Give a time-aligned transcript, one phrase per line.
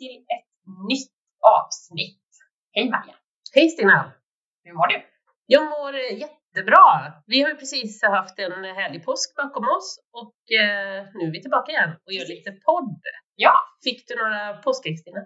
[0.00, 0.50] till ett
[0.90, 1.16] nytt
[1.56, 2.26] avsnitt.
[2.74, 3.16] Hej Maria!
[3.54, 4.12] Hej Stina!
[4.64, 4.98] Hur mår du?
[5.54, 6.86] Jag mår eh, jättebra.
[7.26, 9.88] Vi har ju precis haft en härlig påsk bakom oss
[10.20, 13.00] och eh, nu är vi tillbaka igen och gör lite podd.
[13.34, 13.54] Ja.
[13.84, 15.22] Fick du några påskägg Stina?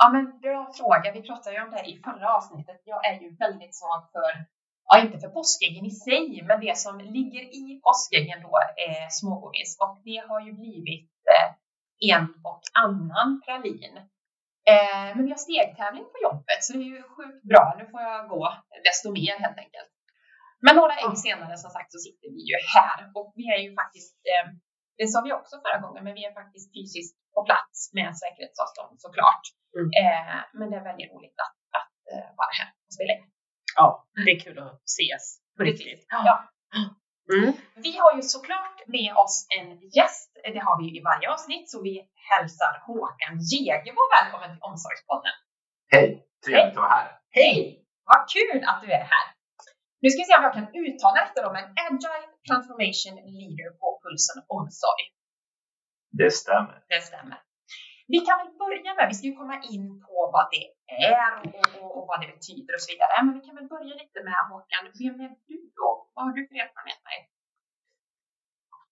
[0.00, 1.12] Ja, men bra fråga.
[1.16, 2.80] Vi pratade ju om det i förra avsnittet.
[2.84, 4.32] Jag är ju väldigt svag för,
[4.88, 8.52] ja inte för påskäggen i sig, men det som ligger i påskäggen då
[8.88, 11.48] är smågodis och det har ju blivit eh,
[12.12, 13.94] en och annan pralin.
[14.70, 17.64] Eh, men vi har stegtävling på jobbet så det är ju sjukt bra.
[17.78, 18.44] Nu får jag gå
[18.88, 19.92] desto mer helt enkelt.
[20.64, 23.70] Men några ägg senare som sagt så sitter vi ju här och vi är ju
[23.80, 24.44] faktiskt, eh,
[24.98, 28.94] det sa vi också förra gången, men vi är faktiskt fysiskt på plats med säkerhetsavstånd
[29.06, 29.44] såklart.
[29.76, 29.88] Mm.
[30.00, 33.24] Eh, men det är väldigt roligt att, att eh, vara här och spela in.
[33.80, 33.88] Ja,
[34.24, 35.24] det är kul att ses
[35.56, 36.02] på riktigt.
[36.08, 36.34] Ja.
[37.34, 37.52] Mm.
[37.86, 40.30] Vi har ju såklart med oss en gäst.
[40.54, 41.94] Det har vi ju i varje avsnitt, så vi
[42.30, 45.36] hälsar Håkan Jägerbo välkommen till Omsorgspodden.
[45.94, 46.06] Hej!
[46.44, 47.08] Trevligt att vara här.
[47.30, 47.84] Hej!
[48.10, 49.26] Vad kul att du är här.
[50.00, 53.86] Nu ska vi se om jag kan uttala detta då, men Agile Transformation Leader på
[54.02, 55.04] Pulsen Omsorg.
[56.20, 56.76] Det stämmer.
[56.88, 57.38] Det stämmer.
[58.12, 60.64] Vi kan väl börja med, vi ska ju komma in på vad det
[61.12, 63.12] är och, och, och vad det betyder och så vidare.
[63.24, 64.84] Men vi kan väl börja lite med Håkan.
[65.00, 67.16] Vem är du och vad har du för erfarenheter?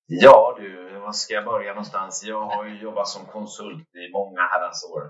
[0.07, 2.25] Ja du, var ska jag börja någonstans?
[2.25, 5.03] Jag har ju jobbat som konsult i många herrans år.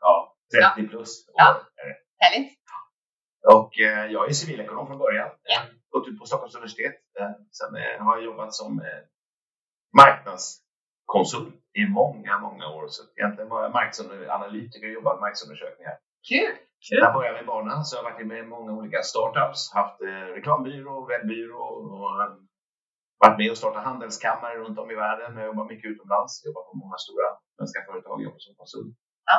[0.00, 0.36] Ja,
[0.76, 1.34] 30 plus år.
[1.36, 1.60] Ja.
[1.76, 1.96] är det.
[2.24, 2.58] Härligt.
[3.54, 5.28] Och eh, jag är civilekonom från början.
[5.42, 5.60] Ja.
[5.90, 6.94] Gått ut på Stockholms universitet.
[7.20, 8.82] Eh, Sen eh, har jag jobbat som
[9.96, 12.84] marknadskonsult i många, många år.
[12.88, 15.94] Så egentligen var jag marknadsanalytiker och jobbade med marknadsundersökningar.
[16.28, 16.54] Kul!
[16.90, 19.60] Där började jag med banan, så jag har varit med i många olika startups.
[19.74, 21.88] Haft eh, reklambyrå, webbyrå och
[23.18, 25.36] varit med och startat handelskammare runt om i världen.
[25.36, 26.32] Jag jobbar mycket utomlands.
[26.46, 28.22] Jobbar på många stora svenska företag.
[28.22, 28.96] Jobbar som konsult.
[29.30, 29.36] Ja.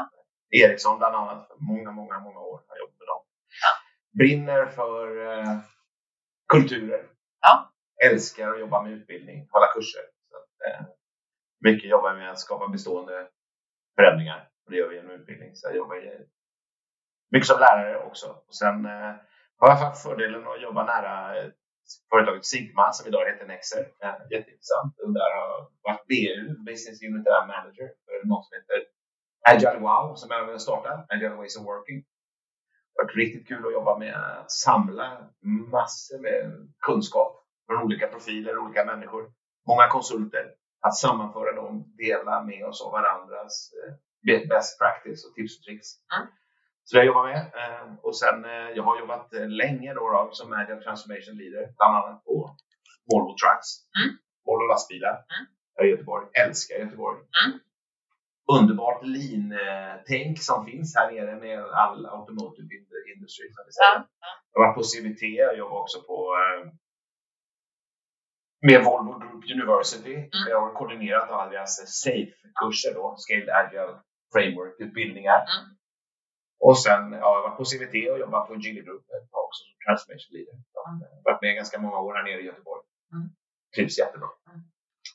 [0.60, 1.48] Ericsson bland annat.
[1.48, 3.22] För många, många, många år har jag jobbat med dem.
[3.64, 3.72] Ja.
[4.20, 5.58] Brinner för eh,
[6.54, 7.04] kulturer.
[7.42, 7.72] Ja.
[8.06, 10.02] Älskar att jobba med utbildning, hålla kurser.
[10.30, 10.86] Så att, eh,
[11.60, 13.28] mycket jobbar med att skapa bestående
[13.96, 14.50] förändringar.
[14.66, 15.56] Och det gör vi genom utbildning.
[15.56, 15.98] Så jag jobbar
[17.32, 18.28] mycket som lärare också.
[18.48, 19.16] Och sen eh,
[19.58, 21.50] har jag haft fördelen att jobba nära eh,
[22.10, 23.80] företaget Sigma som idag heter Nexer.
[24.04, 25.00] Eh, jätteintressant.
[25.04, 28.80] Och där har jag varit BU, Business Unit Manager, för något som heter
[29.50, 31.06] Agile Wow som jag vill starta.
[31.10, 32.00] Agile Ways of Working.
[32.94, 35.30] Det har varit riktigt kul att jobba med att samla
[35.72, 39.32] massor med kunskap från olika profiler, olika människor,
[39.68, 40.54] många konsulter.
[40.82, 43.94] Att sammanföra dem, dela med oss av varandras eh,
[44.50, 45.88] best practice och tips och tricks.
[46.16, 46.28] Mm.
[46.84, 47.38] Så det jag jobbar med.
[47.62, 51.96] Eh, Och sen, eh, jag har jobbat länge då, då som Agile Transformation Leader, bland
[51.98, 52.56] annat på
[53.12, 54.18] Volvo Trucks, Mm.
[54.46, 55.44] Volvo lastbilar Mm.
[55.78, 56.26] här i Göteborg.
[56.44, 57.18] Älskar Göteborg.
[57.46, 57.60] Mm.
[58.58, 63.46] Underbart lean-tänk som finns här nere med all automotive ind- industry.
[63.54, 63.96] Som vi säger.
[63.96, 64.08] Ja.
[64.26, 64.28] ja.
[64.54, 66.18] Jag var på CVT, jag jobbar också på
[68.62, 70.14] med Volvo Group University.
[70.16, 70.50] Mm.
[70.50, 73.94] Jag har koordinerat alla deras SAFE-kurser då, Scaled Agile
[74.34, 75.40] Framework-utbildningar.
[75.54, 75.78] Mm.
[76.60, 79.44] Och sen ja, jag har varit på CVT och jobbat på Geely Group ett tag
[79.48, 80.56] också som Transformation Leader.
[80.88, 81.02] Mm.
[81.04, 82.82] eh, varit med ganska många år här nere i Göteborg.
[83.14, 83.28] Mm.
[83.76, 84.30] Trivs jättebra.
[84.50, 84.62] Mm.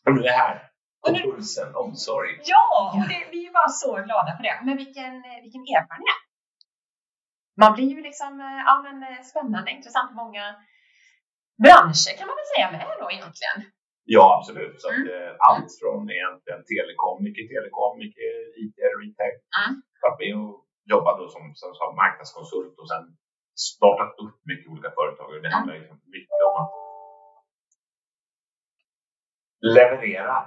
[0.07, 0.57] Och nu är jag här.
[1.05, 2.31] Och nu- pulsen, omsorg.
[2.55, 2.65] Ja,
[2.97, 4.57] och det, vi är bara så glada för det.
[4.67, 5.13] Men vilken,
[5.45, 6.21] vilken erfarenhet!
[7.61, 10.11] Man blir ju liksom, eh, ja men eh, spännande, intressant.
[10.15, 10.45] Många
[11.65, 13.59] branscher kan man väl säga med då egentligen.
[14.17, 14.75] Ja, absolut.
[14.81, 15.09] Så att, Mm.
[15.17, 19.35] eh, allt från egentligen telekom, mycket telekom, mycket IT, retail.
[19.61, 19.73] Mm.
[20.05, 20.55] Varit med och
[20.95, 23.05] jobbat då som, som, som marknadskonsult och sen
[23.71, 25.27] startat upp mycket olika företag.
[25.29, 25.53] Och det Mm.
[25.57, 26.73] handlar liksom mycket om att
[29.77, 30.39] leverera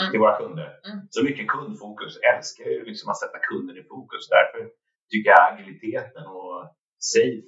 [0.00, 0.10] Mm.
[0.10, 0.68] till våra kunder.
[0.88, 0.98] Mm.
[1.10, 2.18] Så mycket kundfokus.
[2.22, 4.28] Jag älskar ju liksom att sätta kunden i fokus.
[4.28, 4.70] Därför
[5.10, 6.54] tycker jag agiliteten och
[6.98, 7.42] safe,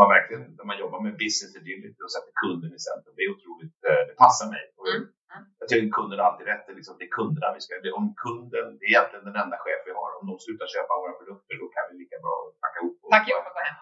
[0.00, 3.30] man verkligen, när man jobbar med business agility och sätter kunden i centrum, det är
[3.36, 4.64] otroligt, eh, det passar mig.
[4.86, 5.00] Mm.
[5.34, 5.42] Mm.
[5.60, 6.62] Jag tycker kunden har alltid rätt.
[6.66, 9.36] Det är, liksom, det är kunderna vi ska, det, om kunden, det är egentligen den
[9.44, 10.10] enda chef vi har.
[10.20, 12.34] Om de slutar köpa våra produkter, då kan vi lika bra
[12.64, 12.96] packa ihop.
[13.02, 13.78] och- Tack ihop och gå hem.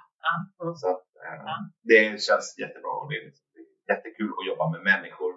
[0.82, 1.54] Så att, eh, Ja.
[1.90, 5.32] det känns jättebra och det är, liksom, det är jättekul att jobba med människor,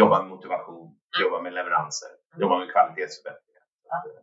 [0.00, 1.18] jobba med motivation, Mm.
[1.24, 2.12] jobba med leveranser,
[2.42, 3.64] jobba med kvalitetsförbättringar.
[3.92, 4.20] Eh,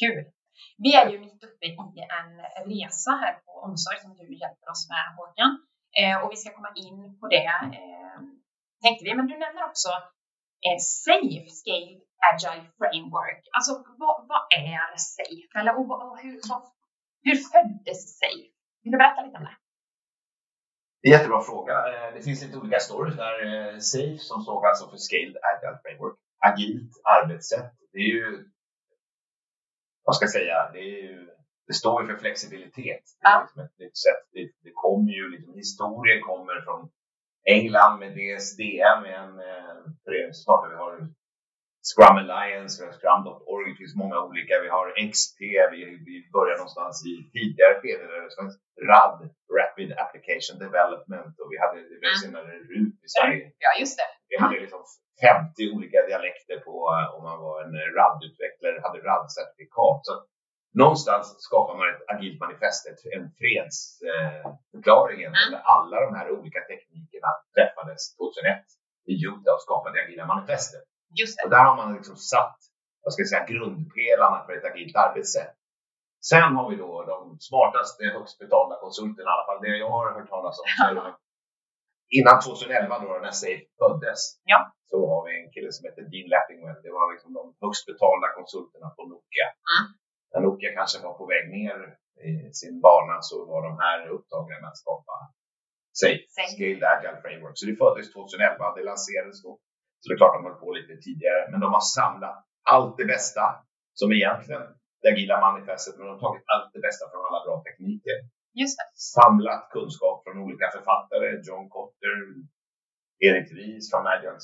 [0.00, 0.18] Kul!
[0.84, 1.70] Vi är ju mitt uppe i
[2.18, 2.30] en
[2.72, 5.50] resa här på omsorg som du hjälper oss med Håkan.
[6.00, 7.50] Eh, och vi ska komma in på det
[7.80, 8.18] eh,
[8.82, 9.14] tänkte vi.
[9.14, 9.90] Men du nämner också
[10.66, 11.94] eh, Safe Scale
[12.30, 13.42] Agile Framework.
[13.56, 13.72] Alltså
[14.02, 15.52] vad, vad är Safe?
[15.58, 16.62] Eller och, och hur, vad,
[17.26, 18.50] hur föddes Safe?
[18.82, 19.56] Vill du berätta lite om det?
[21.00, 21.74] Det är en jättebra fråga.
[21.92, 23.34] Eh, det finns lite olika stories där.
[23.46, 26.16] Eh, SAFE som står alltså för Scaled Agile Framework.
[26.48, 27.72] Agilt arbetssätt.
[27.92, 28.24] Det är ju
[30.08, 31.28] vad ska jag säga, det, ju,
[31.66, 33.04] det står ju för flexibilitet.
[33.20, 34.22] Det, är liksom ett nytt sätt.
[34.32, 36.90] Det, det kommer ju, liksom, historien kommer från
[37.56, 40.74] England med DSDM, en eh, förening som startade.
[40.74, 40.94] Vi har
[41.90, 44.54] Scrum Alliance, vi har Scrum.org, det finns många olika.
[44.64, 45.38] Vi har XP,
[45.74, 48.56] vi, vi börjar någonstans i tidigare skede där det fanns
[48.90, 49.18] RAD,
[49.58, 53.44] Rapid Application Development och vi hade det var senare RUT i Sverige.
[53.64, 54.08] Ja, just det.
[54.30, 54.82] Vi hade liksom
[55.20, 60.00] 50 olika dialekter på eh, om man var en RAD-utvecklare, hade RAD-certifikat.
[60.06, 60.14] Så
[60.82, 62.82] någonstans skapar man ett agilt manifest,
[63.16, 68.64] en fredsförklaring eh, där alla de här olika teknikerna träffades 2001
[69.12, 70.86] i Utah och skapade det agila manifestet.
[71.20, 71.56] Just Och det.
[71.56, 72.58] där har man liksom satt
[73.02, 75.54] vad ska jag säga, grundpelarna för ett agilt arbetssätt.
[76.30, 77.18] Sen har vi då de
[77.48, 80.66] smartaste, högst betalda konsulterna, i alla fall det jag har hört talas om.
[80.96, 81.16] Så
[82.18, 84.20] innan 2011 då när Safe föddes,
[84.52, 84.58] Ja.
[84.90, 86.78] så har vi en kille som heter Dean Lappingwell.
[86.86, 89.48] Det var liksom de högst betalda konsulterna på Nokia.
[89.72, 89.84] Mm.
[90.30, 91.78] När Nokia kanske var på väg ner
[92.28, 95.14] i sin bana så var de här upptagna med att skapa
[96.02, 96.52] Safe, Safe.
[96.54, 97.54] Scaled Agile Framework.
[97.58, 99.52] Så det föddes 2011, det lanserades då.
[100.00, 102.38] Så det är klart de höll på lite tidigare, men de har samlat
[102.74, 103.44] allt det bästa
[104.00, 104.62] som egentligen
[105.02, 108.16] det agila manifestet, men de har tagit allt det bästa från alla bra tekniker.
[109.16, 112.14] Samlat kunskap från olika författare, John Kotter,
[113.26, 114.40] Erik Ries från Agile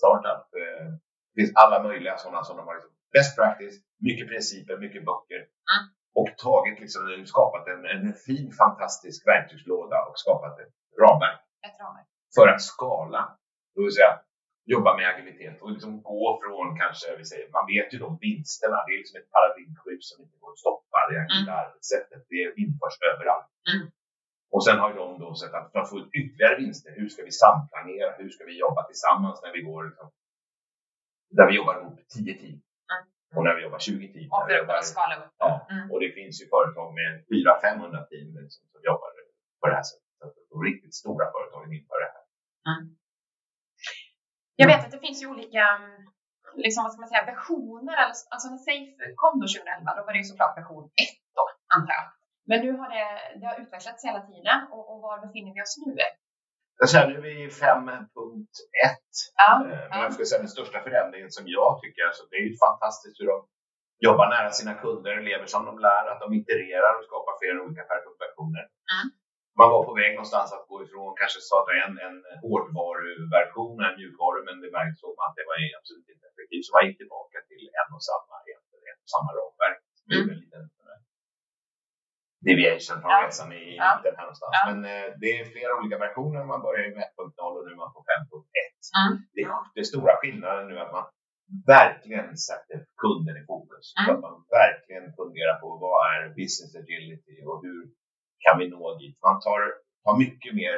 [0.00, 0.44] Startup.
[0.62, 0.86] eh,
[1.34, 3.76] Det finns alla möjliga sådana som de har liksom best practice,
[4.08, 5.40] mycket principer, mycket böcker.
[5.72, 5.82] Mm.
[6.18, 12.06] Och tagit liksom, skapat en, en fin fantastisk verktygslåda och skapat ett ramverk Ett ramverk.
[12.36, 13.22] för att skala.
[13.74, 14.12] Det vill säga
[14.74, 18.76] jobba med agilitet och liksom gå från kanske, vi säger, man vet ju de vinsterna,
[18.86, 20.98] det är liksom ett paradigmskift som inte går att stoppa.
[21.10, 23.50] Det agila arbetssättet, det införs överallt.
[23.72, 23.84] Mm.
[24.54, 27.20] Och sen har de då sett att för att få ut ytterligare vinster, hur ska
[27.28, 28.10] vi samplanera?
[28.20, 30.08] Hur ska vi jobba tillsammans när vi går liksom,
[31.36, 32.60] där vi jobbar ihop 10 team
[33.30, 33.38] Mm.
[33.38, 34.28] och när vi jobbar 20 team.
[34.32, 35.32] Och när vi för att jobbar, kunna skala upp.
[35.44, 35.50] Ja.
[35.70, 35.90] Mm.
[35.92, 39.10] och det finns ju företag med 400-500 team liksom, som jobbar
[39.60, 40.12] på det här sättet.
[40.18, 42.24] Så de riktigt stora företagen inför det här.
[44.60, 45.96] Jag vet att det finns ju olika mm,
[46.64, 47.96] liksom, vad ska man säga, versioner.
[48.04, 50.90] Alltså alltså när Safe kom då 2011, då var det ju såklart version 1
[51.38, 51.44] då,
[51.74, 52.06] antar jag.
[52.50, 53.06] Men nu har det,
[53.40, 55.92] det har utvecklats hela tiden och, och var befinner vi oss nu?
[56.80, 58.06] Jag känner vi är 5.1.
[59.42, 62.46] Ja, Eh, Men jag skulle säga den största förändringen som jag tycker, alltså, det är
[62.50, 63.38] ju fantastiskt hur de
[64.06, 67.84] jobbar nära sina kunder, lever som de lär, att de itererar och skapar flera olika
[68.24, 68.64] versioner.
[68.94, 69.06] Mm.
[69.60, 74.38] Man var på väg någonstans att gå ifrån kanske starta en, en hårdvaruversion, en mjukvaru,
[74.48, 76.64] men det märks som att det var absolut inte effektivt.
[76.66, 79.80] Så man gick tillbaka till en och samma, egentligen, ett och samma ramverk.
[80.12, 80.26] Mm.
[80.32, 80.98] en liten eh,
[82.48, 83.18] deviation från Ja.
[83.26, 83.88] resan i Ja.
[83.94, 84.52] mitten här någonstans.
[84.58, 84.62] Ja.
[84.70, 86.40] Men eh, det är flera olika versioner.
[86.52, 88.44] Man börjar med 1.0 och nu är man på 5.1
[88.98, 89.12] Mm.
[89.34, 89.42] det,
[89.74, 91.04] det är stora skillnaden nu att man
[91.76, 93.84] verkligen sätter kunden i fokus.
[93.92, 94.10] Så Mm.
[94.14, 97.80] att man verkligen funderar på vad är business agility och hur
[98.44, 99.18] kan vi nå dit.
[99.22, 99.60] Man tar,
[100.04, 100.76] tar mycket mer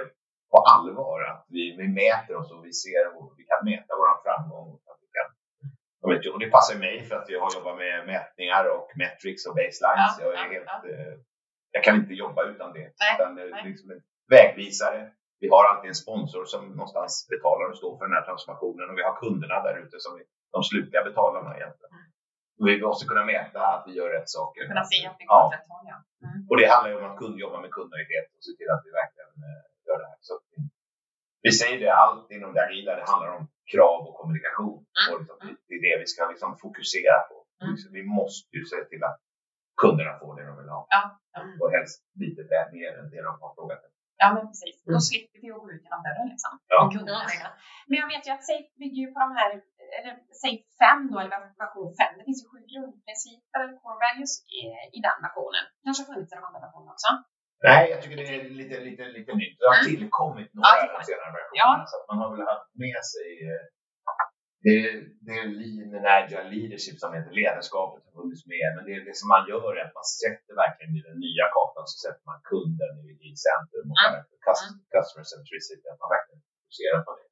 [0.51, 4.23] på allvar att vi, vi mäter oss och vi ser och vi kan mäta vår
[4.25, 4.69] framgång.
[4.91, 5.29] Att vi kan,
[6.01, 9.55] jag och det passar mig för att jag har jobbat med mätningar och metrics och
[9.55, 10.15] baselines.
[10.19, 10.89] Ja, jag, är ja, helt, ja.
[10.91, 11.15] eh,
[11.71, 12.87] jag kan inte jobba utan det.
[13.01, 15.11] Nej, utan det är liksom en vägvisare.
[15.41, 18.99] Vi har alltid en sponsor som någonstans betalar och står för den här transformationen och
[18.99, 21.90] vi har kunderna där ute som är de slutliga betalarna egentligen.
[22.67, 24.61] Vi måste kunna mäta att vi gör rätt saker.
[24.73, 25.85] kunna se att vi går åt rätt håll.
[25.93, 25.99] Ja.
[26.27, 26.39] Mm.
[26.49, 28.91] Och det handlar ju om att kund jobba med kundnöjdhet och se till att vi
[29.03, 30.19] verkligen eh, gör det här.
[30.29, 30.33] Så
[31.45, 34.79] vi, säger det, allt inom det agila, det handlar om krav och kommunikation.
[34.99, 35.07] Mm.
[35.11, 35.37] Och liksom,
[35.69, 37.37] det är det vi ska liksom fokusera på.
[37.65, 37.75] Mm.
[37.99, 39.19] Vi måste ju se till att
[39.83, 40.83] kunderna får det de vill ha.
[40.97, 41.03] Ja.
[41.41, 41.61] Mm.
[41.61, 42.43] Och helst lite
[42.79, 43.99] mer än det de har frågat efter.
[44.23, 44.77] ja, men precis.
[44.85, 45.07] Då Mm.
[45.11, 46.53] slipper vi att gå ut genom dörren liksom.
[46.71, 46.77] Ja.
[46.83, 47.21] Om kunderna.
[47.89, 49.51] Men jag vet ju att Safe bygger ju på de här,
[49.99, 50.13] eller
[50.45, 52.19] Safe 5 då, eller version 5.
[52.19, 54.61] Det finns ju sju grundprinciper, eller core values, i,
[54.97, 55.65] i den versionen.
[55.85, 57.11] Kanske har funnits i de andra versionerna också.
[57.69, 59.55] Nej, jag tycker det är lite, lite, lite nytt.
[59.61, 59.89] Det har Mm.
[59.91, 61.09] tillkommit Ja, några tillkommit.
[61.11, 61.61] senare versioner.
[61.63, 61.71] Ja.
[61.91, 63.63] Så att man har väl haft med sig eh,
[64.67, 64.77] det,
[65.27, 68.67] det är lean and agile leadership som heter ledarskapet har funnits med.
[68.77, 71.85] Men det, det som man gör är att man sätter verkligen i den nya kartan
[71.91, 74.13] så sätter man kunden i, i centrum och Mm.
[74.15, 74.25] mm.
[74.47, 77.27] cust- customer centricity, att man verkligen fokuserar på det.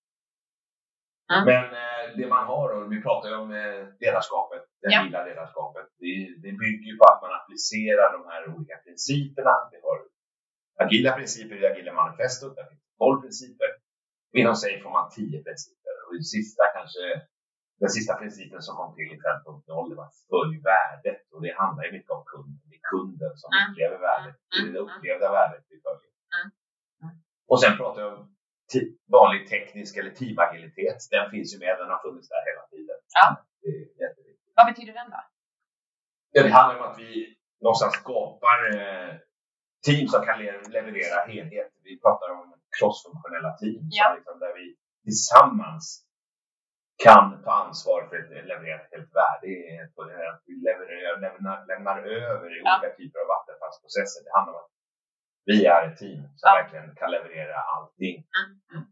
[1.34, 1.44] Mm.
[1.50, 5.00] Men eh, det man har, och vi pratar ju om eh, ledarskapet, det Ja.
[5.00, 6.12] agila ledarskapet, det,
[6.44, 9.54] det bygger ju på att man applicerar de här olika principerna.
[9.72, 9.96] Vi har
[10.84, 13.70] agila principer i agila manifestot, där finns 12 principer.
[14.40, 15.94] Inom sig får man 10 principer.
[16.06, 17.04] Och det sista kanske,
[17.82, 21.22] den sista principen som kom till i 5.0 det var följ värdet.
[21.32, 22.60] Och det handlar ju mycket om kunden.
[22.70, 24.36] Det är kunden som upplever värdet.
[24.52, 26.12] Det är det upplevda värdet vi följer.
[27.50, 28.22] Och sen pratar jag om
[29.16, 30.98] vanlig teknisk eller teamagilitet.
[31.10, 32.96] Den finns ju med, den har funnits där hela tiden.
[33.20, 33.26] Ja.
[33.62, 34.52] Det är jätteviktigt.
[34.58, 35.20] Vad betyder den då?
[36.32, 37.10] Det handlar om att vi
[37.64, 39.10] någonstans skapar eh,
[39.86, 41.70] team som kan le- leverera helhet.
[41.88, 42.44] Vi pratar om
[42.78, 44.04] crossfunktionella team Ja.
[44.06, 44.66] som liksom, där vi
[45.06, 45.84] tillsammans
[47.06, 49.48] kan ta ansvar för att leverera ett helt värde.
[49.94, 51.96] På det här att vi levererar, lämnar, lämnar
[52.28, 52.68] över i Ja.
[52.70, 54.20] olika typer av vattenfallsprocesser.
[54.26, 54.72] Det handlar om att
[55.50, 56.54] vi är ett team som Ja.
[56.58, 58.84] verkligen kan leverera allting Mm, mm,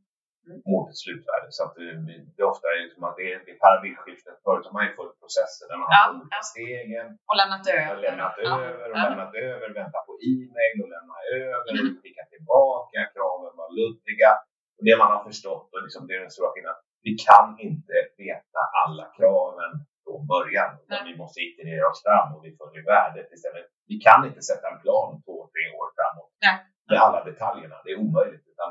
[0.47, 0.59] mm.
[0.71, 1.47] mot ett slutvärde.
[1.57, 1.87] Så att det,
[2.35, 4.35] det är ofta liksom att det är, det är paradigmskiftet.
[4.45, 7.89] Förut har man ju följt processer där man har Ja, olika stegen Och lämnat över.
[7.95, 12.99] har lämnat över och lämnat över, väntat på e-mail och lämna över och skicka tillbaka,
[13.15, 14.33] kraven var luddiga.
[14.77, 17.95] Och det man har förstått, och liksom det är den stora skillnaden, vi kan inte
[18.25, 19.73] veta alla kraven
[20.07, 20.71] från början.
[20.83, 23.67] Utan vi måste iterera oss fram och vi följer värdet istället.
[23.91, 26.57] Vi kan inte sätta en plan två, tre år framåt Nej.
[26.91, 27.77] med alla detaljerna.
[27.85, 28.45] Det är omöjligt.
[28.53, 28.71] Utan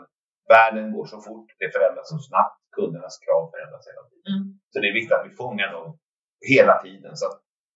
[0.56, 4.28] världen går så fort, det förändras så snabbt, kundernas krav förändras hela tiden.
[4.34, 4.44] Mm.
[4.72, 5.88] Så det är viktigt att vi fångar dem
[6.54, 7.12] hela tiden.
[7.22, 7.26] Så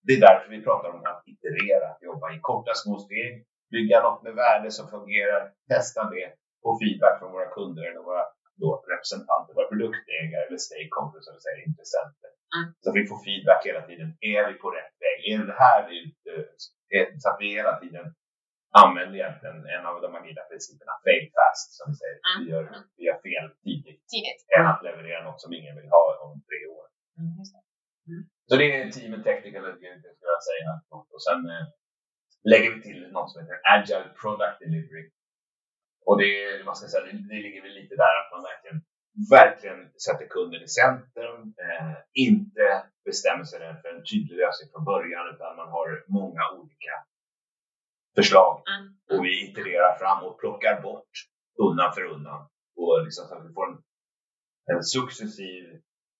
[0.06, 3.34] det är därför vi pratar om att iterera, att jobba i korta små steg,
[3.76, 5.42] bygga något med värde som fungerar,
[5.74, 6.28] testa det,
[6.64, 8.26] få feedback från våra kunder eller våra
[8.62, 12.32] då, representanter, våra produktägare eller stakeholders, som vi säger, intressenter.
[12.56, 12.66] Mm.
[12.82, 14.10] Så att vi får feedback hela tiden.
[14.34, 15.18] Är vi på rätt väg?
[15.32, 15.98] Är det här vi
[16.30, 18.06] eh, Så att vi hela tiden
[18.84, 22.18] använder egentligen en av de agila principerna, fail fast, som vi säger.
[22.30, 22.38] Mm.
[22.40, 22.64] Vi, gör,
[22.98, 24.42] vi gör fel tidigt Tidigt.
[24.58, 26.86] än att leverera något som ingen vill ha om tre år.
[27.20, 27.34] Mm,
[28.08, 28.20] det.
[28.50, 30.70] Så det är teamet technical agility skulle jag säga.
[31.16, 31.66] Och sen eh,
[32.52, 35.06] lägger vi till något som heter agile product delivery.
[36.08, 38.80] Och det, vad ska säga, det, det ligger väl lite där att man verkligen,
[39.36, 41.42] verkligen sätter kunden i centrum.
[41.66, 42.66] Eh, inte
[43.06, 46.94] bestämmer sig för en tydlig lösning från början utan man har många olika
[48.18, 48.54] förslag.
[48.74, 48.86] Mm.
[49.12, 51.14] Och vi itererar fram och plockar bort
[51.66, 52.42] undan för undan.
[52.82, 53.78] Och liksom så att vi får en,
[54.72, 55.64] en successiv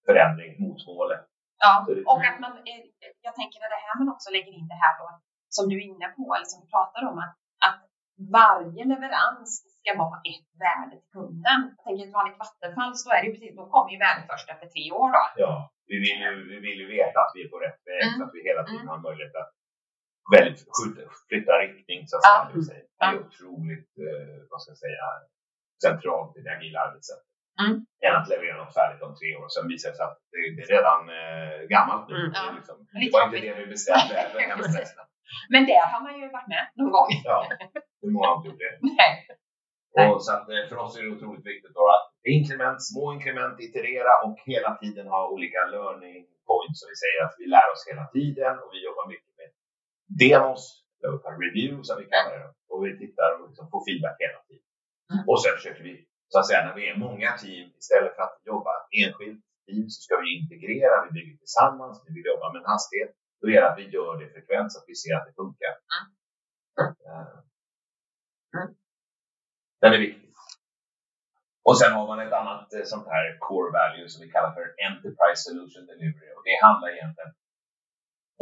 [0.08, 1.26] förändring mot målet.
[1.64, 2.82] Ja, det- och att man, eh,
[3.28, 5.08] jag tänker när det här man också lägger in det här då,
[5.56, 7.36] som du är inne på, eller som vi pratar om, att
[8.38, 9.50] varje leverans
[9.80, 11.60] ska vara ett värde till kunden.
[11.76, 14.48] Jag tänker ett vanligt Vattenfall så är det ju precis, då kommer ju värdet först
[14.54, 15.24] efter tre år då.
[15.44, 15.54] Ja,
[15.92, 18.16] vi vill ju, vi vill ju veta att vi är på rätt väg Mm.
[18.18, 18.92] så att vi hela tiden Mm.
[18.94, 19.52] har möjlighet att
[20.36, 22.62] väldigt skjuta, flytta riktning så att Ja.
[22.70, 22.84] säga.
[23.00, 25.04] Det, är otroligt, eh, vad ska jag säga,
[25.86, 27.30] centralt i det agila arbetssättet.
[27.64, 27.76] Mm.
[28.06, 29.48] Än att leverera något färdigt om tre år.
[29.56, 32.16] Sen visar det sig att det, det är redan eh, gammalt nu.
[32.20, 32.32] Mm.
[32.36, 32.44] Ja.
[32.58, 34.16] liksom, det var inte det vi bestämde.
[35.54, 37.10] Men där har man ju varit med någon gång.
[37.30, 37.38] ja,
[38.02, 38.74] hur många har inte gjort det?
[39.00, 39.12] Nej.
[40.12, 42.06] Och så att, eh, för oss är det otroligt viktigt då att
[42.36, 46.18] inkrement, små inkrement, iterera och hela tiden ha olika learning
[46.50, 46.78] points.
[46.80, 49.50] Så vi säger att vi lär oss hela tiden och vi jobbar mycket med
[50.22, 50.62] demos,
[51.44, 52.50] review som vi kallar det.
[52.72, 54.68] Och vi tittar och liksom får feedback hela tiden.
[55.14, 55.24] Mm.
[55.30, 55.94] Och sen försöker vi,
[56.32, 60.00] så att säga, när vi är många team, istället för att jobba enskilt team så
[60.06, 63.12] ska vi integrera, vi bygger tillsammans, vi vill jobba med en hastighet.
[63.42, 65.74] Då är det att vi gör det frekvent så att vi ser att det funkar.
[66.80, 67.26] Mm.
[68.56, 68.70] Mm.
[69.82, 70.30] Den är viktig.
[71.68, 74.66] Och sen har man ett annat eh, sånt här core value som vi kallar för
[74.88, 76.32] Enterprise Solution Delivery.
[76.38, 77.32] Och det handlar egentligen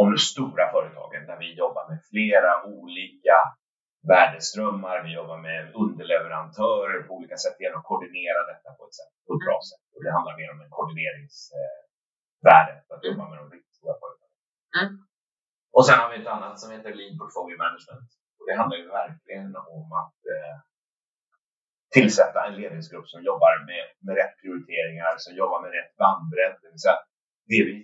[0.01, 3.37] om de stora företagen där vi jobbar med flera olika
[4.11, 4.97] värdeströmmar.
[5.07, 9.31] Vi jobbar med underleverantörer på olika sätt genom att koordinera detta på ett, sätt, på
[9.33, 9.85] ett bra sätt.
[9.93, 14.16] Och det handlar mer om en koordineringsvärde för att jobba med de riktigt stora företagen.
[14.75, 14.89] Mm.
[15.75, 18.09] Och sen har vi ett annat som heter Lean Portfolio Management.
[18.37, 20.55] Och det handlar ju verkligen om att eh,
[21.95, 26.55] tillsätta en ledningsgrupp som jobbar med, med rätt prioriteringar, som jobbar med rätt bandbredd.
[26.61, 26.99] Det vill säga,
[27.51, 27.75] det vi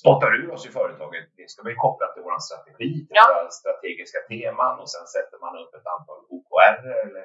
[0.00, 3.24] spottar ur oss i företaget, det ska vi koppla till vår strategi, till Ja.
[3.34, 6.82] våra strategiska teman och sen sätter man upp ett antal OKR.
[7.04, 7.24] Eller,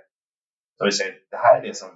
[0.78, 1.92] så vi säger, det här är det som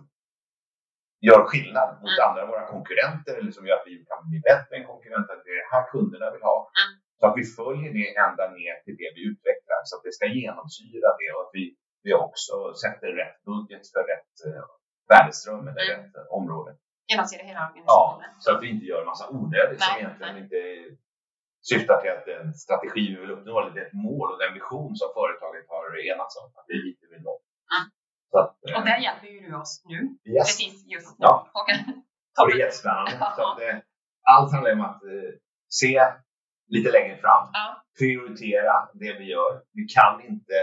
[1.28, 2.26] gör skillnad mot Mm.
[2.28, 5.36] andra våra konkurrenter eller som gör att vi kan bli bättre än konkurrenter.
[5.46, 6.58] Det är det här kunderna vill ha.
[6.82, 6.92] Mm.
[7.20, 10.26] Så att vi följer det ända ner till det vi utvecklar så att det ska
[10.42, 11.64] genomsyra det och att vi,
[12.06, 14.64] vi också sätter rätt budget för rätt eh,
[15.12, 15.94] värdeström eller Mm.
[15.96, 16.72] rätt eh, område.
[17.12, 18.30] Genomsyra hela Ja, organisationen.
[18.44, 20.44] så att vi inte gör massa onödigt som egentligen nej.
[20.44, 20.60] inte
[21.72, 25.10] syftar till att den strategi vi vill uppnå eller det mål och den vision som
[25.20, 27.34] företaget har enats om, att det är dit vi vill nå.
[27.76, 27.86] Mm.
[28.34, 30.00] Att, eh, Och där hjälper ju du oss nu.
[30.34, 30.48] yes.
[30.48, 31.24] Precis just nu.
[31.26, 31.52] Ja.
[32.40, 33.12] Och, det är jättespännande.
[33.20, 33.78] Att, eh,
[34.34, 35.32] allt handlar om att eh,
[35.70, 36.02] se
[36.68, 37.44] lite längre fram.
[37.54, 37.84] ja.
[38.00, 39.52] Prioritera det vi gör.
[39.74, 40.58] Vi kan inte,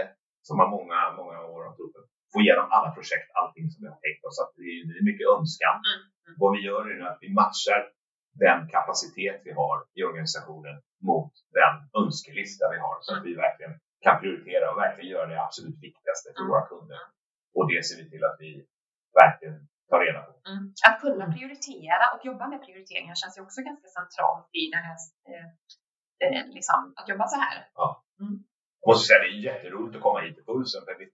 [0.47, 1.75] som har många, många år har
[2.33, 4.37] få igenom alla projekt, allting som vi har tänkt oss.
[4.43, 5.75] Att det, är, mycket önskan.
[5.89, 6.33] Mm, mm.
[6.41, 7.81] Vad vi gör är nu att vi matchar
[8.45, 10.75] den kapacitet vi har i organisationen
[11.09, 12.95] mot den önskelista vi har.
[13.05, 13.73] Så att vi verkligen
[14.05, 16.49] kan prioritera och verkligen göra det absolut viktigaste för Mm.
[16.51, 16.99] våra kunder.
[17.57, 18.51] Och det ser vi till att vi
[19.21, 19.57] verkligen
[19.89, 20.31] tar reda på.
[20.51, 20.63] Mm.
[20.87, 24.97] Att kunna prioritera och jobba med prioriteringar känns ju också ganska centralt i den här
[25.29, 25.47] eh,
[26.23, 27.55] eh, liksom, att jobba så här.
[28.81, 30.81] Jag måste säga det är jätteroligt att komma hit till Pulsen.
[30.85, 31.07] För det,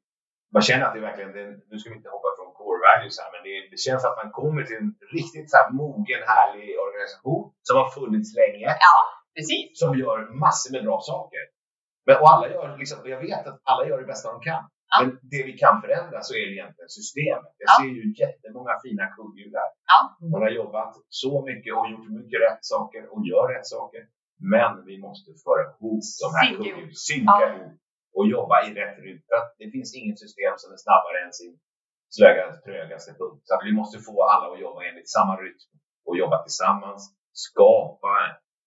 [0.56, 3.20] man känner att det är verkligen, det, nu ska vi inte hoppa från core values
[3.22, 6.70] här, men det, det känns att man kommer till en riktigt så här mogen, härlig
[6.86, 8.68] organisation som har funnits länge.
[8.88, 8.98] Ja,
[9.36, 9.66] precis.
[9.82, 11.44] Som gör massor med bra saker.
[12.06, 14.64] Men, och alla gör, liksom, jag vet att alla gör det bästa de kan.
[14.92, 14.98] Ja.
[15.02, 17.54] Men det vi kan förändra så är det egentligen systemet.
[17.64, 17.76] Jag Ja.
[17.80, 19.70] ser ju jättemånga fina kugghjul här.
[19.92, 20.00] Ja.
[20.32, 24.02] Man har jobbat så mycket och gjort mycket rätt saker och gör rätt saker.
[24.56, 27.74] Men vi måste föra ihop de här kugghjulen, synka ihop
[28.18, 28.98] och jobba i rätt
[29.40, 31.54] att Det finns inget system som är snabbare än sin
[32.66, 33.42] trögaste punkt.
[33.44, 35.72] Så vi måste få alla att jobba enligt samma rytm
[36.06, 37.02] och jobba tillsammans.
[37.34, 38.14] Skapa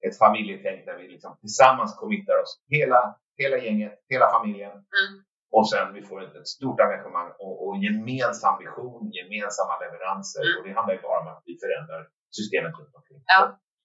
[0.07, 4.71] ett familjetänk där vi liksom tillsammans committar oss, hela, hela gänget, hela familjen.
[4.71, 5.13] Mm.
[5.57, 10.45] Och sen vi får ett, ett stort engagemang och, och gemensam vision, gemensamma leveranser.
[10.47, 10.57] Mm.
[10.57, 12.01] Och det handlar ju bara om att vi förändrar
[12.39, 13.21] systemet runt omkring.
[13.35, 13.41] Ja.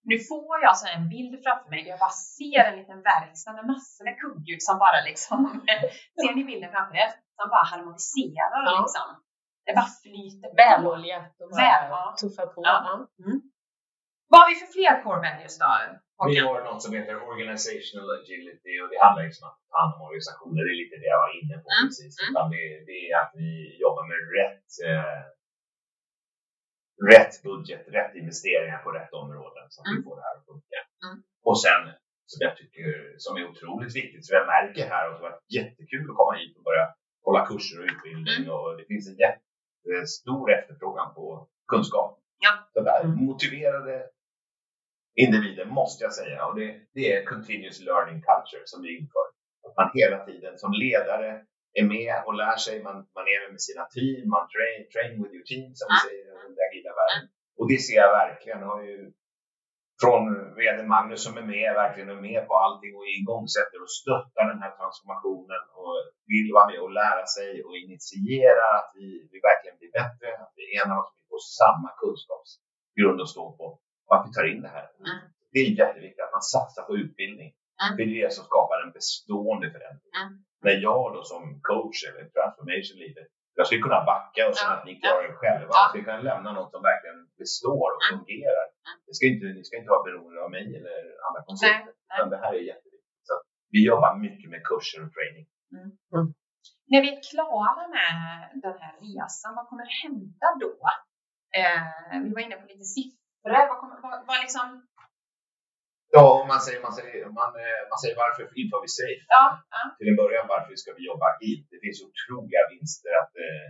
[0.10, 3.66] Nu får jag en bild framför mig där jag bara ser en liten verkstad med
[3.74, 5.40] massor med kugghjul som bara liksom,
[6.22, 7.10] ser ni bilden framför er?
[7.38, 8.72] Som bara harmoniserar Ja.
[8.80, 9.08] liksom.
[9.66, 10.56] Det bara flyter på.
[10.64, 12.04] Väloljat och bara Väl, ja.
[12.22, 12.62] tuffar på.
[12.70, 12.76] Ja.
[13.26, 13.38] Mm.
[14.32, 15.72] Vad har vi för fler core values då?
[16.28, 19.94] Vi har något som heter organizational agility och det handlar liksom om att ta hand
[19.96, 20.62] om organisationer.
[20.66, 22.14] Det är lite det jag var inne på Mm, precis.
[22.20, 22.28] mm.
[22.32, 23.50] Utan det, det är att vi
[23.86, 25.20] jobbar med rätt, eh,
[27.14, 30.04] rätt budget, rätt investeringar på rätt områden så att vi Mm.
[30.06, 30.80] får det här att funka.
[31.06, 31.18] Mm.
[31.50, 31.82] Och sen,
[32.32, 32.86] som jag tycker
[33.24, 36.34] som är otroligt viktigt, som jag märker här och som har varit jättekul att komma
[36.42, 36.86] hit och börja
[37.28, 38.52] hålla kurser och utbildning Mm.
[38.56, 42.12] och det finns en jättestor efterfrågan på kunskap.
[42.46, 42.52] Ja.
[42.74, 43.16] Så där, Mm.
[43.26, 43.96] motiverade
[45.16, 49.26] individer måste jag säga och det, det är continuous learning culture som vi inför.
[49.68, 51.30] Att man hela tiden som ledare
[51.74, 55.34] är med och lär sig, man, man är med sina team, man train, train with
[55.36, 57.24] your team som vi säger i den agila världen.
[57.60, 58.62] Och det ser jag verkligen.
[58.72, 58.98] Har ju
[60.02, 60.24] från
[60.60, 64.62] vd Magnus som är med, verkligen är med på allting och igångsätter och stöttar den
[64.64, 65.96] här transformationen och
[66.34, 70.54] vill vara med och lära sig och initiera att vi, vi verkligen blir bättre, att
[70.60, 73.66] vi enar oss på samma kunskapsgrund att stå på
[74.10, 74.88] och att vi tar in det här.
[75.08, 75.18] Mm.
[75.52, 77.50] Det är jätteviktigt att man satsar på utbildning.
[77.84, 77.90] Mm.
[77.96, 80.12] För det är det som skapar en bestående förändring.
[80.22, 80.32] Mm.
[80.66, 83.26] När jag då som coach eller transformation leader,
[83.58, 85.72] jag skulle kunna backa och säga Ja, att ni klarar er själva.
[85.76, 85.80] Ja.
[85.82, 88.12] Jag skulle kunna lämna något som verkligen består och Mm.
[88.14, 88.66] fungerar.
[88.88, 88.96] Mm.
[89.06, 91.94] Det ska inte, ni ska inte vara beroende av mig eller andra konsulter.
[92.14, 93.22] Utan det här är jätteviktigt.
[93.28, 93.34] Så
[93.74, 95.46] vi jobbar mycket med kurser och training.
[96.92, 98.12] När vi är klara med
[98.66, 100.72] den här resan, vad kommer hända då?
[101.60, 101.82] Eh,
[102.24, 103.29] vi var inne på lite siffror.
[103.44, 104.68] Vad, kommer, vad, vad liksom,
[106.18, 109.26] Ja, man säger, man säger, man, eh, man säger varför inför vi SAFE?
[109.38, 109.44] ja,
[109.76, 111.66] ja, Till en början varför ska vi jobba agilt?
[111.72, 113.68] Det finns otroliga vinster att, eh,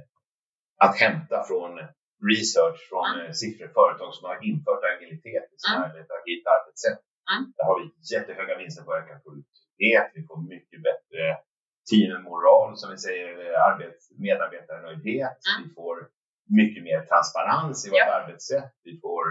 [0.85, 1.71] att hämta från
[2.31, 3.19] research, från Mm.
[3.25, 5.97] eh, siffror, företag som har infört agilitet i sina Mm.
[6.01, 7.01] ett agilt arbetssätt.
[7.31, 7.41] Mm.
[7.55, 11.21] Där har vi jättehöga vinster på ökad produktivitet, vi får mycket bättre
[11.89, 13.29] teammoral, som vi säger,
[13.69, 15.39] arbets, medarbetarnöjdhet.
[15.49, 15.57] Mm.
[15.63, 15.95] Vi får
[16.61, 18.13] mycket mer transparens i vårt Ja.
[18.19, 18.71] arbetssätt.
[18.87, 19.25] Vi får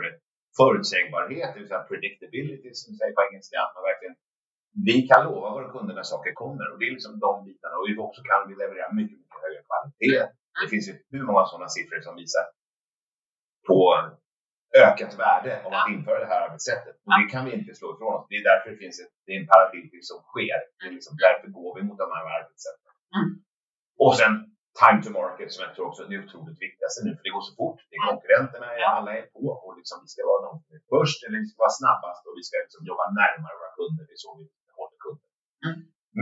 [0.61, 3.57] förutsägbarhet, det vill säga predictability som vi säger på engelska.
[3.65, 4.17] Att man verkligen,
[4.89, 7.75] vi kan lova våra kunder när saker kommer och det är liksom de bitarna.
[7.81, 10.21] Och också kan vi leverera mycket, mycket högre kvalitet.
[10.61, 12.45] Det finns ju hur många sådana siffror som visar
[13.69, 13.81] på
[14.87, 16.97] ökat värde av att införa det här arbetssättet.
[17.07, 18.27] Och det kan vi inte slå ifrån oss.
[18.31, 20.59] Det är därför det finns ett, det är en paradigm som sker.
[20.79, 22.93] Det är liksom, därför går vi mot de här arbetssätten.
[23.17, 23.29] Mm.
[24.05, 24.33] Och sen
[24.83, 27.45] time to market som jag tror också är det otroligt viktigaste nu, för det går
[27.51, 27.79] så fort.
[27.89, 28.87] Det är konkurrenterna, Ja.
[28.97, 30.53] alla är på och liksom, vi ska vara de
[30.95, 34.03] först eller vi ska vara snabbast och vi ska liksom jobba närmare våra kunder.
[34.09, 34.45] Det är så vi
[34.81, 35.27] håller kunder.
[35.67, 35.77] Mm.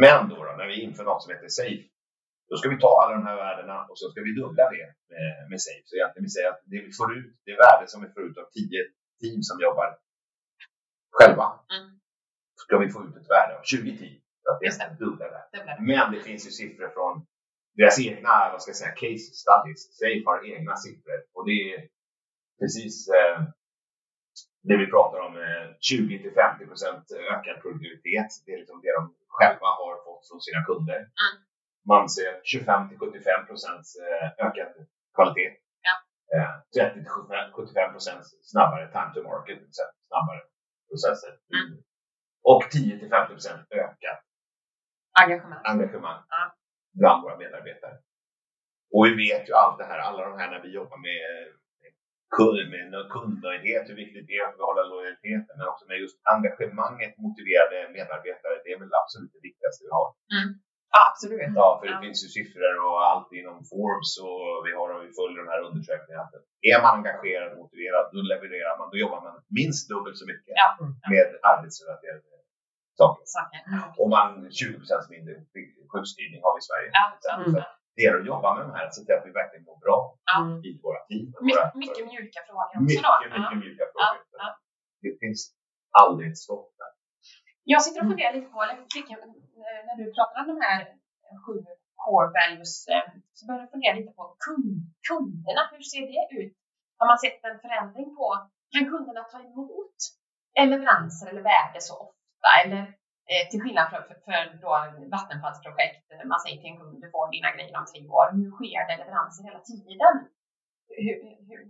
[0.04, 1.84] Men då, då, när vi inför något som heter Safe,
[2.48, 5.30] då ska vi ta alla de här värdena och så ska vi dubbla det med,
[5.50, 5.84] med Safe.
[5.88, 8.36] Så egentligen vi säger att det vi får ut, det värde som vi får ut
[8.42, 8.82] av 10
[9.22, 9.88] team som jobbar
[11.18, 11.88] själva, Mm.
[12.64, 14.16] ska vi få ut ett värde av 20 team.
[14.42, 15.44] Så att det är dubbla det.
[15.90, 17.26] Men det finns ju siffror från
[17.76, 19.80] deras egna, vad ska jag säga, case studies.
[20.00, 21.78] Safe har egna siffror och det är
[22.60, 23.38] precis eh,
[24.68, 28.30] det vi pratar om, eh, 20 till 50 procent ökad produktivitet.
[28.44, 29.02] Det är liksom det de
[29.36, 31.00] själva har fått från sina kunder.
[31.22, 31.34] Mm.
[31.92, 34.72] Man ser 25 till 75 procent eh, ökad
[35.16, 35.52] kvalitet.
[35.88, 35.94] Ja.
[36.34, 37.12] Eh, 30 till
[37.52, 39.58] 75 procent snabbare time to market,
[40.08, 40.42] snabbare
[40.90, 41.32] processer.
[41.54, 41.82] Mm.
[42.50, 44.20] Och 10 till 50 procent ökat
[45.22, 45.60] Engagemang.
[45.64, 46.55] engagemang Ja.
[47.00, 47.96] Bland våra medarbetare.
[48.94, 51.22] Och vi vet ju allt det här, alla de här när vi jobbar med
[52.36, 57.12] kund, med kundnöjdhet, hur viktigt det är att behålla lojaliteten, men också med just engagemanget,
[57.24, 58.54] motiverade medarbetare.
[58.64, 60.08] Det är väl absolut det viktigaste vi har.
[60.94, 61.52] Ja, absolut.
[61.62, 62.04] Ja, för det Ja.
[62.06, 65.62] finns ju siffror och allt inom Forbes och vi har och vi följer de här
[65.68, 66.24] undersökningarna.
[66.26, 66.34] Att
[66.72, 70.52] är man engagerad och motiverad, då levererar man, då jobbar man minst dubbelt så mycket
[70.62, 70.68] Ja.
[71.12, 72.20] med arbetsrelaterade
[73.02, 73.22] saker.
[73.36, 73.60] saker.
[73.72, 73.90] Mm.
[74.00, 75.32] Och man 20% mindre
[75.92, 76.88] sjukskrivning har vi i Sverige.
[76.98, 77.04] Ja,
[77.36, 77.62] Mm.
[77.96, 79.98] Det gäller att jobba med de här så att vi verkligen mår bra
[80.36, 80.52] Mm.
[80.68, 81.26] i våra team.
[81.36, 83.02] och My, våra- mycket mjuka frågor också mycket,
[83.34, 83.38] då.
[83.42, 84.50] mycket mjuka frågor.
[85.04, 85.40] Det finns
[86.02, 86.90] aldrig ett stopp där.
[87.72, 90.80] Jag sitter och funderar lite på, eh, när du pratar om de här
[91.44, 91.54] sju
[92.04, 93.04] core values, eh,
[93.36, 94.74] så börjar jag fundera lite på kund,
[95.08, 95.62] kunderna.
[95.72, 96.54] Hur ser det ut?
[96.98, 98.26] Har man sett en förändring på,
[98.72, 99.96] kan kunderna ta emot
[100.70, 102.15] leveranser eller värde så ofta?
[102.60, 102.82] Eller
[103.32, 104.70] eh, till skillnad från för, för då
[105.16, 108.26] Vattenfalls projekt, eh, man säger till en kund, du får dina grejer om tre år.
[108.40, 110.14] Nu sker det leveranser hela tiden.
[111.04, 111.16] Hur,
[111.48, 111.62] hur?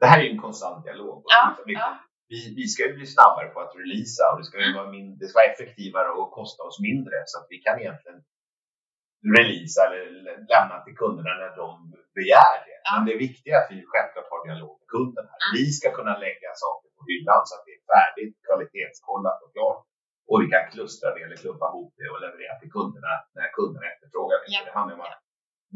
[0.00, 1.16] Det här är ju en konstant dialog.
[1.34, 1.90] Ja, vi, ja.
[2.32, 4.76] vi, vi ska ju bli snabbare på att releasa och det ska, ju Mm.
[4.78, 8.20] vara min, det ska vara effektivare och kosta oss mindre så att vi kan egentligen
[9.36, 11.70] releasa eller lä- lämna till kunderna när de
[12.18, 12.78] begär det.
[12.86, 12.90] Ja.
[12.96, 15.24] Men det viktiga är att vi självklart har dialog med kunden.
[15.30, 15.38] Här.
[15.44, 15.52] Mm.
[15.58, 19.82] Vi ska kunna lägga saker på hyllan så att det är färdigt, kvalitetskollat och klart.
[20.30, 23.86] Och vi kan klustra det eller klumpa ihop det och leverera till kunderna när kunderna
[23.92, 24.48] efterfrågar det.
[24.54, 24.60] Ja.
[24.68, 25.18] Det handlar om att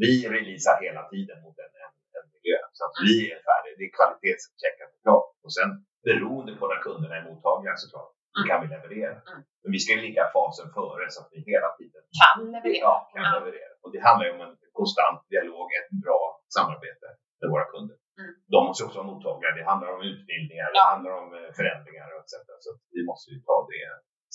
[0.03, 2.57] vi releasar hela tiden mot en, en, en miljö.
[2.77, 5.27] Så att vi är färdiga, det är kvalitetscheckat klart.
[5.45, 5.69] Och sen
[6.07, 8.47] beroende på när kunderna är mottagliga såklart, så Mm.
[8.49, 9.15] kan vi leverera.
[9.29, 9.39] Mm.
[9.61, 12.83] Men vi ska ju ligga fasen före så att vi hela tiden Kan leverera?
[12.87, 13.31] ja, kan Ja.
[13.39, 13.73] leverera.
[13.83, 16.21] Och det handlar ju om en konstant dialog, ett bra
[16.57, 17.07] samarbete
[17.39, 17.97] med våra kunder.
[18.21, 18.31] Mm.
[18.53, 19.49] De måste också vara mottagliga.
[19.59, 20.73] Det handlar om utbildningar, Ja.
[20.77, 22.33] det handlar om eh, förändringar och etc.
[22.65, 23.83] Så vi måste ju ta det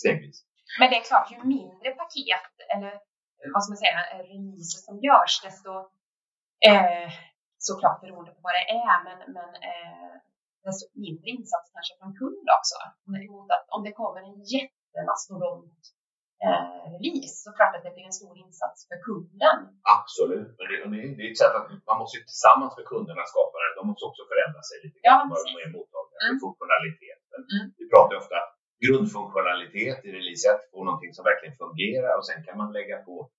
[0.00, 0.38] stegvis.
[0.78, 2.92] Men det är klart, ju mindre paket eller
[3.54, 4.00] vad ska man säga,
[4.32, 5.70] releaser som görs, desto
[6.70, 7.08] eh,
[7.68, 10.14] såklart beroende på vad det är, men, men eh,
[10.66, 12.76] desto mindre insats kanske från kund också.
[13.32, 15.80] Mot att om det kommer en jättemastodont
[16.46, 19.58] eh, release så klart att det blir en stor insats för kunden.
[19.96, 20.50] Absolut.
[20.58, 23.70] Men det, det, är ett sätt att man måste ju tillsammans med kunderna skapa det.
[23.78, 25.28] De måste också förändra sig lite Ja, grann.
[25.32, 26.28] Vad de är mottagliga Mm.
[26.28, 27.20] för funktionalitet.
[27.32, 27.66] Men Mm.
[27.78, 28.38] Vi pratar ju ofta
[28.84, 33.30] grundfunktionalitet i release 1 på någonting som verkligen fungerar och sen kan man lägga på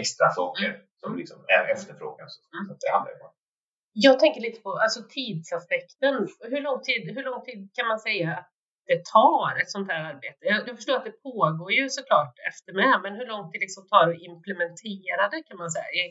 [0.00, 0.68] extra saker
[1.00, 2.32] som liksom är efterfrågas.
[2.54, 2.62] Mm.
[2.66, 3.32] Så att det handlar om
[3.92, 6.12] Jag tänker lite på alltså, tidsaspekten.
[6.52, 8.50] Hur lång, tid, hur lång tid kan man säga att
[8.90, 10.40] det tar ett sånt här arbete?
[10.52, 13.82] Jag, jag förstår att det pågår ju såklart efter med, men hur lång tid liksom
[13.92, 16.04] tar det att implementera det kan man säga?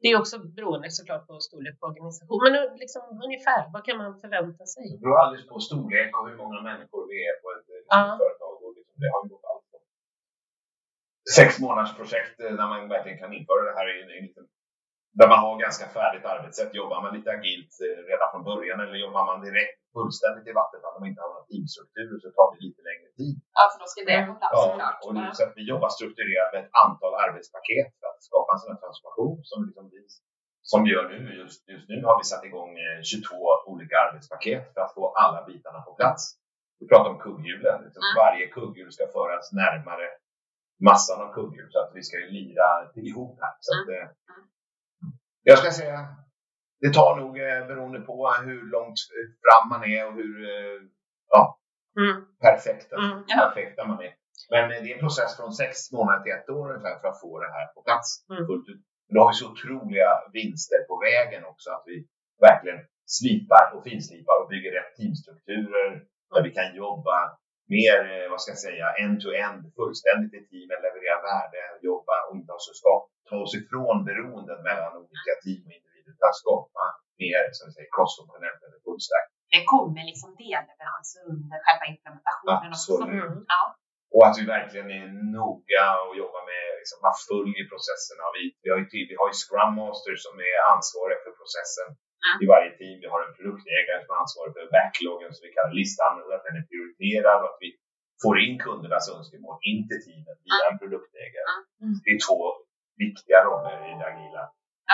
[0.00, 4.20] Det är också beroende såklart på storlek på organisation, men liksom, ungefär vad kan man
[4.20, 4.84] förvänta sig?
[4.92, 8.02] Det beror alldeles på storlek och hur många människor vi är på ett Ja.
[8.22, 8.54] företag.
[8.64, 9.82] Och liksom, det har gått allt från
[11.38, 14.44] sex månaders projekt eh, där man verkligen kan införa det här i, liten,
[15.18, 16.74] där man har ganska färdigt arbetssätt.
[16.80, 20.94] Jobbar man lite agilt eh, redan från början eller jobbar man direkt fullständigt i Vattenfall
[20.96, 23.34] om man inte har några teamstrukturer så tar det lite längre tid.
[23.58, 24.98] Ja, för då ska det på plats Ja, såklart.
[25.06, 28.70] och så att vi jobbar strukturerat med ett antal arbetspaket för att skapa en sån
[28.72, 30.00] här transformation som, liksom vi,
[30.72, 31.18] som vi gör nu.
[31.42, 33.36] Just, just nu har vi satt igång eh, 22
[33.72, 36.22] olika arbetspaket för att få alla bitarna på plats.
[36.80, 37.78] Vi pratar om kugghjulen.
[37.84, 38.16] Liksom Mm.
[38.24, 40.06] Varje kugghjul ska föras närmare
[40.88, 42.66] massan av kugghjul så att vi ska lira
[43.08, 43.54] ihop här.
[43.64, 44.06] Så att, eh,
[45.42, 45.98] jag ska säga,
[46.80, 48.14] det tar nog eh, beroende på
[48.44, 48.98] hur långt
[49.44, 50.80] fram man är och hur eh,
[51.34, 51.54] ja,
[52.02, 52.16] Mm.
[52.46, 53.34] perfekta, Mm, ja.
[53.38, 54.12] perfekta man är.
[54.52, 57.20] Men eh, det är en process från sex månader till ett år ungefär för att
[57.24, 58.46] få det här på plats Mm.
[58.46, 58.82] fullt ut.
[59.14, 61.96] Då har vi så otroliga vinster på vägen också att vi
[62.48, 62.80] verkligen
[63.18, 65.90] slipar och finslipar och bygger rätt teamstrukturer
[66.34, 67.16] där vi kan jobba
[67.76, 67.98] mer,
[68.30, 72.72] vad ska jag säga, end-to-end, fullständigt i teamen, leverera värde, jobba och inte ha så
[72.80, 75.76] skap, ta oss ifrån beroenden mellan olika team och
[76.18, 76.84] utan skapa
[77.22, 78.78] mer, som vi säger, cross-funktionellt eller.
[79.54, 82.92] Det kommer liksom delleveranser under själva implementationen också.
[82.92, 83.24] Absolut.
[83.26, 83.38] Mm.
[83.54, 83.62] Ja.
[84.14, 85.06] Och att vi verkligen är
[85.38, 88.24] noga och jobbar med, liksom, man följer processerna.
[88.36, 91.90] Vi, vi, har ju, ty- vi har ju Scrum Master som är ansvarig för processen
[92.26, 92.36] Mm.
[92.42, 92.94] i varje team.
[93.02, 96.46] Vi har en produktägare som är ansvarig för backloggen, som vi kallar listan, och att
[96.48, 97.70] den är prioriterad och att vi
[98.22, 101.48] får in kundernas önskemål in till teamet via en produktägare.
[101.82, 101.94] Mm.
[102.04, 102.40] Det är två
[103.04, 104.44] viktiga roller i det agila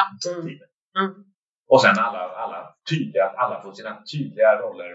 [0.00, 0.12] Mm.
[0.24, 0.70] teamet.
[1.00, 1.12] Mm.
[1.72, 4.88] Och sen alla, alla tydliga, alla får sina tydliga roller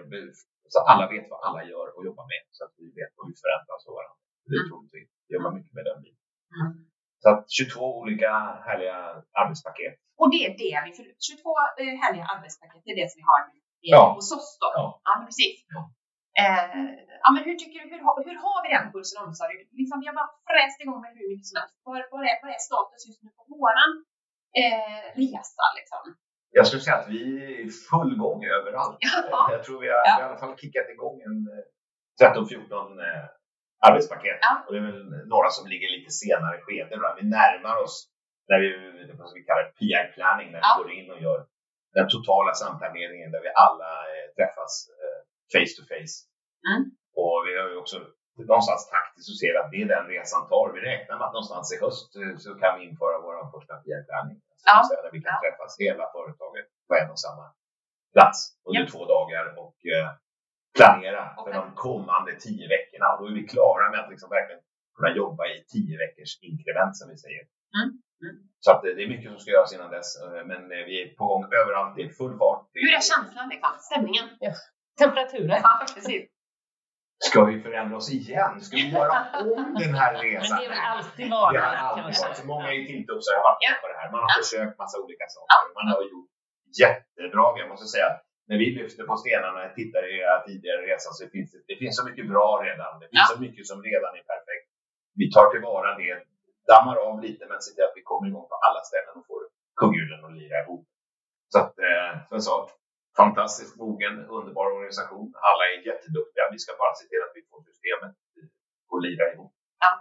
[0.73, 2.43] så att alla vet vad alla gör och jobbar med.
[2.57, 4.19] Så att vi vet vad vi förändras av varandra.
[4.51, 4.81] Det Mm.
[4.93, 5.09] viktigt.
[5.27, 6.25] Vi jobbar mycket med den biten.
[6.57, 6.71] Mm.
[7.21, 8.31] Så att 22 olika
[8.67, 8.97] härliga
[9.41, 9.93] arbetspaket.
[10.21, 11.49] Och det är det vi, för 22
[11.81, 13.55] eh, härliga arbetspaket, det är det som vi har nu
[13.95, 14.03] Ja.
[14.15, 14.67] hos oss då.
[14.79, 14.85] Ja.
[15.07, 15.55] Ja, precis.
[15.75, 15.81] Ja.
[16.41, 16.65] Eh,
[17.23, 19.53] ja, men hur tycker du, hur, har- hur har vi den pulsen omsorg?
[19.79, 21.75] Liksom, vi har bara fräst igång med hur mycket som helst.
[21.87, 23.91] Vad, vad, är, vad är status just nu på våran
[24.63, 26.03] eh, resa liksom?
[26.51, 28.97] Jag skulle säga att vi är i full gång överallt.
[28.99, 29.49] Ja.
[29.51, 30.19] Jag tror vi har, Ja.
[30.19, 33.25] i alla fall kickat igång en eh, 13-14 eh,
[33.87, 34.37] arbetspaket.
[34.41, 34.63] Ja.
[34.65, 36.99] Och det är väl några som ligger lite senare i skedet.
[37.01, 37.15] då.
[37.21, 37.95] Vi närmar oss
[38.49, 38.69] när vi,
[39.19, 41.39] vad vi kallar det, PI-planning, när vi går in och gör
[41.97, 45.19] den totala samplaneringen där vi alla eh, träffas eh,
[45.53, 46.15] face to face.
[46.69, 46.81] Mm.
[47.21, 47.97] Och vi har ju också
[48.47, 50.71] någonstans taktiskt så ser vi att det är den resan tar.
[50.77, 54.37] Vi räknar med att någonstans i höst eh, så kan vi införa vår första PR-träning.
[54.69, 54.77] Ja.
[55.03, 55.39] Där vi kan Ja.
[55.43, 57.45] träffas hela företaget på en och samma
[58.15, 58.37] plats
[58.69, 58.91] under Ja.
[58.93, 60.07] två dagar och eh,
[60.77, 61.53] planera för Okej.
[61.59, 63.05] de kommande tio veckorna.
[63.13, 64.61] Och då är vi klara med att liksom verkligen
[64.97, 67.43] kunna jobba i tio veckors inkrement som vi säger.
[67.77, 67.89] Mm.
[68.23, 68.35] Mm.
[68.63, 70.09] Så att eh, det är mycket som ska göras innan dess.
[70.49, 71.93] Men vi är på gång överallt.
[71.97, 72.61] Det är full fart.
[72.73, 73.71] Hur är känslan liksom?
[73.89, 74.25] Stämningen?
[75.01, 75.59] Temperaturen.
[75.63, 76.23] Ja, precis.
[77.27, 78.53] Ska vi förändra oss igen?
[78.65, 79.17] Ska vi göra
[79.53, 80.57] om den här Men resan?
[80.59, 82.37] det är väl alltid Det har alltid varit.
[82.41, 84.07] Så många i Tilltupsare har varit med på det här.
[84.15, 84.39] Man har Ja.
[84.41, 85.55] försökt massa olika saker.
[85.79, 86.29] Man har gjort
[86.81, 87.45] jättebra.
[87.61, 91.11] Jag måste säga att när vi lyfter på stenarna och tittar i era tidigare resor
[91.19, 92.91] så finns det, det finns så mycket bra redan.
[93.01, 93.35] Det finns Ja.
[93.35, 94.67] så mycket som redan är perfekt.
[95.21, 96.13] Vi tar tillvara det,
[96.73, 99.41] dammar av lite men ser till att vi kommer igång på alla ställen och får
[99.81, 100.83] kugghjulen att lira ihop.
[101.53, 102.55] Så att, eh, som jag sa,
[103.23, 105.25] fantastiskt mogen, underbar organisation.
[105.49, 106.43] Alla är jätteduktiga.
[106.53, 108.13] Vi ska bara se till att vi får systemet
[108.93, 109.53] att lira ihop.
[109.85, 109.91] Ja.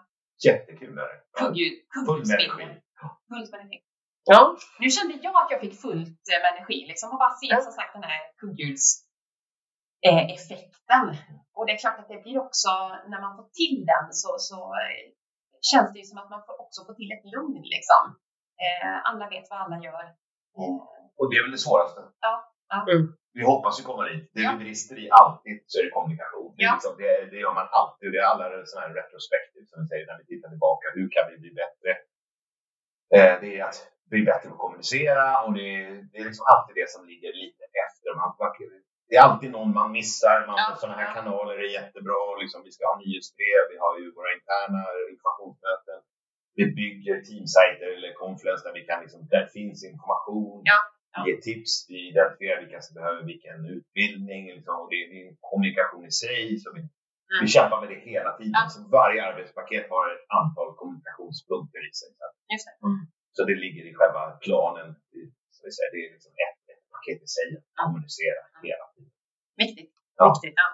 [0.48, 1.18] Jättekul är det.
[1.32, 1.38] Ja.
[1.40, 1.74] Kugghjul,
[2.06, 2.48] Full med energi.
[2.48, 2.72] kugghjulsspinningen.
[3.30, 3.80] Fullt med energi.
[4.32, 4.40] Ja,
[4.82, 7.60] Nu kände jag att jag fick fullt eh, med energi liksom och bara se Ja.
[7.66, 8.84] som sagt den här kugghjuls
[10.08, 11.06] eh, effekten.
[11.56, 12.70] Och det är klart att det blir också,
[13.12, 15.04] när man får till den så, så eh,
[15.70, 18.02] känns det ju som att man får också får till ett lugn liksom.
[19.08, 20.04] Alla vet vad alla gör.
[21.18, 22.00] Och det är väl det svåraste.
[22.20, 22.34] Ja.
[22.74, 23.12] Mm.
[23.38, 24.30] Vi hoppas ju komma dit.
[24.34, 24.52] Det Ja.
[24.58, 26.54] vi brister i alltid så är det kommunikation.
[26.56, 26.74] Det, är Ja.
[26.76, 28.04] liksom, det, det gör man alltid.
[28.08, 30.84] Och det är alla sådana här retrospektiv som vi säger när vi tittar tillbaka.
[30.98, 31.90] Hur kan vi bli bättre?
[33.16, 33.78] Eh, det är att
[34.12, 37.30] bli bättre på att kommunicera och det är, det är liksom alltid det som ligger
[37.42, 38.08] lite efter.
[38.20, 38.30] Man,
[39.08, 40.36] det är alltid någon man missar.
[40.46, 42.22] Man, Ja, sådana här kanaler är jättebra.
[42.42, 44.80] Liksom, vi ska ha nyhetsbrev, vi har ju våra interna
[45.14, 45.98] informationsmöten.
[46.58, 50.60] Vi bygger teamsajter eller Confluence där, vi kan liksom, där finns information.
[50.72, 50.78] Ja,
[51.14, 51.20] ja.
[51.26, 54.42] Ge tips, vi identifierar vilka som behöver vilken utbildning.
[54.56, 56.42] Liksom, och det är det är kommunikation i sig.
[56.62, 56.82] Så vi,
[57.32, 57.40] Mm.
[57.44, 58.56] vi kämpar med det hela tiden.
[58.60, 58.64] Ja.
[58.74, 62.10] Så varje arbetspaket har ett antal kommunikationspunkter i sig.
[62.20, 62.94] Så, det.
[63.36, 64.88] så det ligger i själva planen.
[65.54, 69.12] Så vi säger, det är liksom ett, ett paket i sig att kommunicera hela tiden.
[69.62, 69.92] Viktigt.
[70.28, 70.54] Viktigt.
[70.56, 70.68] Ja.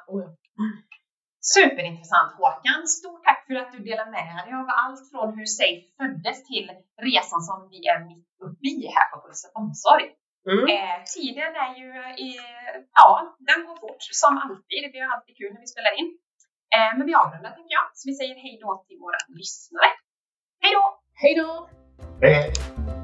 [1.54, 2.80] Superintressant Håkan.
[2.98, 6.66] Stort tack för att du delar med dig av allt från hur Safe föddes till
[7.08, 10.06] resan som vi är mitt uppe i här på Pulsen Omsorg.
[10.52, 10.64] Mm.
[10.74, 11.88] Eh, tiden är ju,
[12.26, 12.28] i,
[12.94, 14.82] ja, den går fort som alltid.
[14.92, 16.18] Vi har alltid kul när vi spelar in.
[16.74, 17.86] Eh, men vi avrundar tänker jag.
[17.94, 19.90] Så vi säger hej då till våra lyssnare.
[20.62, 20.84] Hej då!
[21.22, 21.68] Hej då!
[22.22, 23.03] Hej, hej!